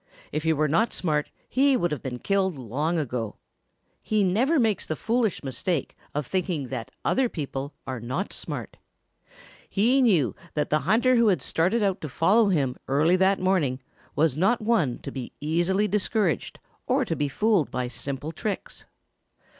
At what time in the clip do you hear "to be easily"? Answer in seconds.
15.03-15.87